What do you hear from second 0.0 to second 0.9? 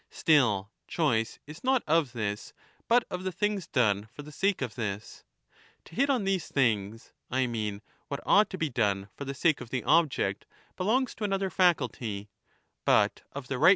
* Still